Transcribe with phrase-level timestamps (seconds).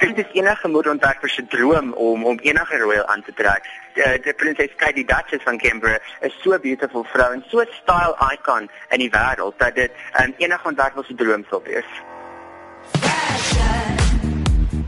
[0.00, 3.66] Dink dit is enige modeontwerper se droom om om enige royal aan te trek.
[3.94, 7.60] Die, die prinses Kate die Duchess van Cambridge is so 'n beautiful vrou en so
[7.60, 11.90] 'n style icon in die wêreld dat dit um, enige ontwerper se droom sou wees.
[13.00, 14.40] Fashion.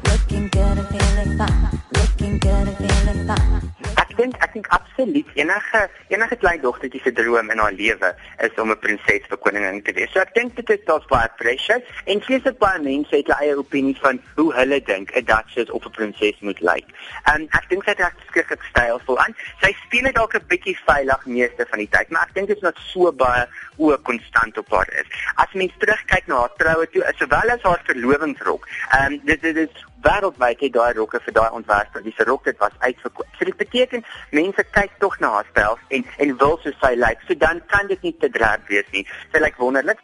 [0.09, 1.81] Looking good and feeling fine.
[1.91, 4.02] Looking good and feeling fine.
[4.17, 5.81] Dink ek dink absoluut enige
[6.13, 8.11] enige klein dogtertjie se droom in haar lewe
[8.47, 10.13] is om 'n prinses vir koningin te wees.
[10.13, 13.57] So ek dink dit is daar's baie pressure en vreeslik baie mense het hulle eie
[13.59, 16.89] opinie van hoe hulle dink 'n duchess of 'n prinses moet lyk.
[17.33, 19.35] En ek dink sy reg skrikkelik stylvol aan.
[19.61, 22.57] Sy speel dit dalk 'n bietjie veilig meeste van die tyd, maar ek dink dit
[22.57, 23.47] is net so baie
[23.79, 25.09] oë konstant op haar is.
[25.37, 29.57] As mens terugkyk na haar troue toe, sowel as haar verlovingsrok, ehm um, dit dit
[29.57, 33.27] is wêreldwyd het daai rokke vir daai ontwerper, dis 'n rok dit was uitverkoop.
[33.39, 37.19] So dit beteken mense kyk tog na haar styl en en wil so sy lyk.
[37.27, 39.07] So dan kan dit nie te drag wees nie.
[39.33, 39.99] Sy lyk wonderlik.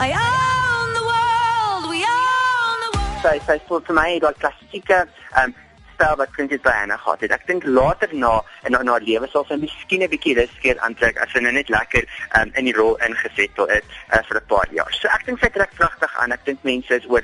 [0.00, 1.90] I own the world.
[1.90, 3.22] We own the world.
[3.22, 5.06] Sy sy voel vir my daai klassieke
[5.42, 5.54] um,
[5.94, 7.30] styl wat Princess Diana gehad het.
[7.30, 11.18] Ek dink later na in haar na lewe sal sy miskien 'n bietjie riskier aantrek
[11.18, 12.04] as sy nou net lekker
[12.38, 14.92] um, in die rol ingesettel is uh, vir 'n paar jaar.
[15.00, 16.32] So ek dink sy trek pragtig aan.
[16.32, 17.22] Ek dink mense is oor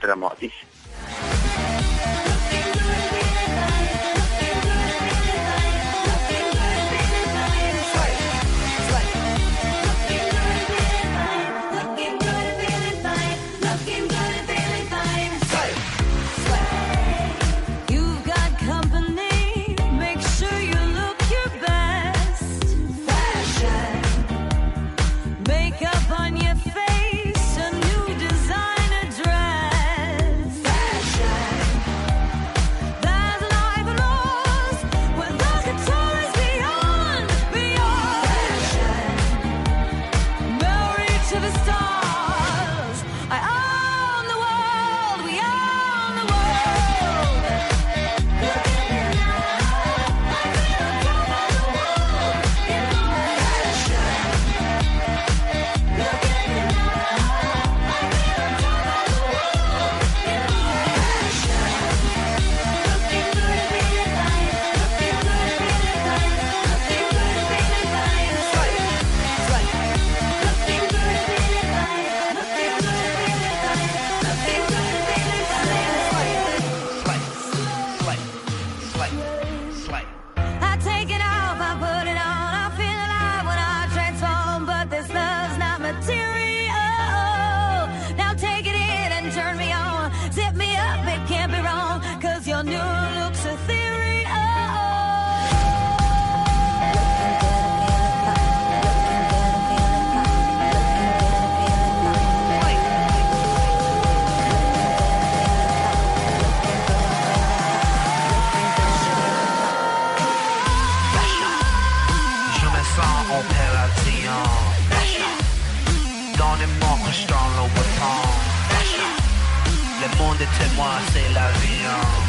[120.58, 122.23] témoin, c'est la vie.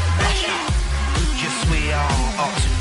[1.38, 2.75] Just we are.